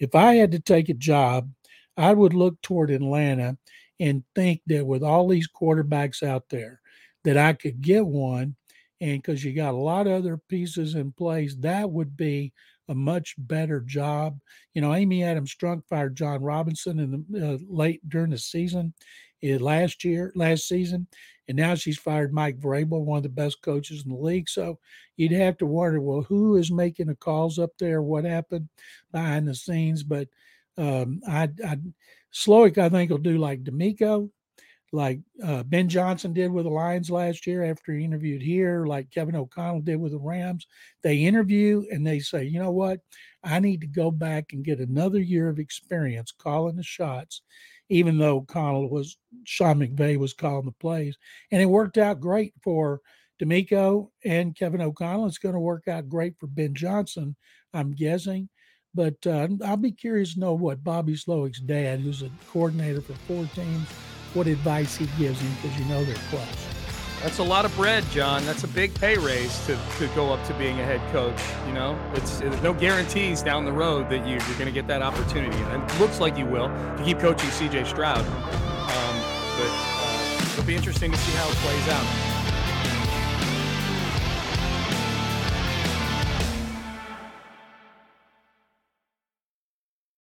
If 0.00 0.14
I 0.14 0.34
had 0.34 0.50
to 0.52 0.58
take 0.58 0.88
a 0.88 0.94
job, 0.94 1.48
I 1.96 2.12
would 2.12 2.34
look 2.34 2.60
toward 2.62 2.90
Atlanta 2.90 3.56
and 4.00 4.24
think 4.34 4.60
that 4.66 4.84
with 4.84 5.04
all 5.04 5.28
these 5.28 5.48
quarterbacks 5.48 6.22
out 6.22 6.48
there, 6.48 6.80
that 7.22 7.38
I 7.38 7.52
could 7.52 7.80
get 7.80 8.04
one. 8.04 8.56
And 9.00 9.22
because 9.22 9.44
you 9.44 9.52
got 9.52 9.74
a 9.74 9.78
lot 9.78 10.06
of 10.06 10.14
other 10.14 10.36
pieces 10.48 10.96
in 10.96 11.12
place, 11.12 11.54
that 11.60 11.88
would 11.90 12.16
be 12.16 12.52
a 12.88 12.94
much 12.94 13.34
better 13.38 13.80
job. 13.80 14.38
You 14.74 14.82
know, 14.82 14.94
Amy 14.94 15.24
Adams 15.24 15.54
Strunk 15.54 15.82
fired 15.88 16.16
Jon 16.16 16.42
Robinson 16.42 16.98
in 16.98 17.24
the 17.28 17.54
uh, 17.54 17.58
late 17.68 18.06
during 18.08 18.30
the 18.30 18.38
season, 18.38 18.94
uh, 19.44 19.58
last 19.58 20.04
year, 20.04 20.32
last 20.34 20.68
season, 20.68 21.06
and 21.48 21.56
now 21.56 21.74
she's 21.74 21.98
fired 21.98 22.32
Mike 22.32 22.58
Vrabel, 22.58 23.04
one 23.04 23.18
of 23.18 23.22
the 23.22 23.28
best 23.28 23.60
coaches 23.62 24.04
in 24.04 24.10
the 24.10 24.18
league. 24.18 24.48
So 24.48 24.78
you'd 25.16 25.32
have 25.32 25.56
to 25.58 25.66
wonder, 25.66 26.00
well, 26.00 26.22
who 26.22 26.56
is 26.56 26.70
making 26.70 27.06
the 27.06 27.16
calls 27.16 27.58
up 27.58 27.70
there? 27.78 28.02
What 28.02 28.24
happened 28.24 28.68
behind 29.12 29.48
the 29.48 29.54
scenes? 29.54 30.02
But 30.02 30.28
um, 30.76 31.20
I, 31.28 31.50
I 31.66 31.78
Slowik, 32.32 32.78
I 32.78 32.88
think, 32.88 33.10
will 33.10 33.18
do 33.18 33.38
like 33.38 33.62
DeMeco, 33.62 34.28
like 34.94 35.20
uh, 35.42 35.64
Ben 35.64 35.88
Johnson 35.88 36.32
did 36.32 36.52
with 36.52 36.64
the 36.64 36.70
Lions 36.70 37.10
last 37.10 37.46
year 37.46 37.64
after 37.64 37.92
he 37.92 38.04
interviewed 38.04 38.40
here, 38.40 38.86
like 38.86 39.10
Kevin 39.10 39.34
O'Connell 39.34 39.80
did 39.80 39.96
with 39.96 40.12
the 40.12 40.18
Rams. 40.18 40.66
They 41.02 41.18
interview 41.18 41.84
and 41.90 42.06
they 42.06 42.20
say, 42.20 42.44
you 42.44 42.60
know 42.60 42.70
what? 42.70 43.00
I 43.42 43.58
need 43.58 43.80
to 43.80 43.86
go 43.86 44.10
back 44.10 44.52
and 44.52 44.64
get 44.64 44.78
another 44.78 45.20
year 45.20 45.48
of 45.48 45.58
experience 45.58 46.32
calling 46.32 46.76
the 46.76 46.82
shots 46.82 47.42
even 47.90 48.18
though 48.18 48.40
Connell 48.40 48.88
was 48.88 49.18
Sean 49.44 49.78
McVay 49.78 50.16
was 50.16 50.32
calling 50.32 50.64
the 50.64 50.72
plays, 50.72 51.16
and 51.50 51.60
it 51.60 51.66
worked 51.66 51.98
out 51.98 52.20
great 52.20 52.54
for 52.62 53.00
DeMeco 53.42 54.08
and 54.24 54.56
Kevin 54.56 54.80
O'Connell. 54.80 55.26
It's 55.26 55.38
going 55.38 55.54
to 55.54 55.60
work 55.60 55.88
out 55.88 56.08
great 56.08 56.34
for 56.38 56.46
Ben 56.46 56.74
Johnson, 56.74 57.36
I'm 57.72 57.92
guessing. 57.92 58.48
But 58.94 59.26
uh, 59.26 59.48
I'll 59.64 59.76
be 59.76 59.92
curious 59.92 60.34
to 60.34 60.40
know 60.40 60.54
what 60.54 60.84
Bobby 60.84 61.14
Slowik's 61.14 61.60
dad, 61.60 62.00
who's 62.00 62.22
a 62.22 62.30
coordinator 62.50 63.00
for 63.00 63.14
four 63.14 63.44
teams, 63.54 63.88
what 64.34 64.46
advice 64.46 64.96
he 64.96 65.06
gives 65.18 65.40
him 65.40 65.52
because 65.62 65.78
you 65.78 65.84
know 65.86 66.04
they're 66.04 66.14
close. 66.30 66.66
That's 67.22 67.38
a 67.38 67.42
lot 67.42 67.64
of 67.64 67.74
bread, 67.74 68.04
John. 68.10 68.44
That's 68.44 68.64
a 68.64 68.68
big 68.68 68.92
pay 68.94 69.16
raise 69.16 69.58
to, 69.66 69.78
to 69.98 70.06
go 70.08 70.30
up 70.30 70.46
to 70.46 70.54
being 70.54 70.78
a 70.78 70.84
head 70.84 71.00
coach. 71.10 71.40
You 71.66 71.72
know, 71.72 71.98
it's 72.14 72.40
there's 72.40 72.62
no 72.62 72.74
guarantees 72.74 73.42
down 73.42 73.64
the 73.64 73.72
road 73.72 74.10
that 74.10 74.26
you, 74.26 74.36
are 74.36 74.58
going 74.58 74.66
to 74.66 74.72
get 74.72 74.86
that 74.88 75.00
opportunity. 75.00 75.56
And 75.56 75.90
it 75.90 76.00
looks 76.00 76.20
like 76.20 76.36
you 76.36 76.44
will 76.44 76.68
to 76.68 77.02
keep 77.02 77.20
coaching 77.20 77.48
C.J. 77.48 77.84
Stroud. 77.84 78.18
Um, 78.18 79.16
but 79.56 79.70
uh, 79.70 80.44
it'll 80.52 80.64
be 80.64 80.76
interesting 80.76 81.10
to 81.12 81.16
see 81.16 81.32
how 81.32 81.48
it 81.48 81.56
plays 81.56 81.88
out. 81.88 82.33